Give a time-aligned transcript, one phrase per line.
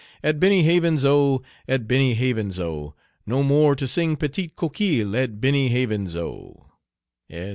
[0.23, 2.95] At Benny Havens' O, at Benny Havens' O,
[3.27, 6.71] No more to sing petite coquille at Benny Havens' O,
[7.29, 7.49] etc.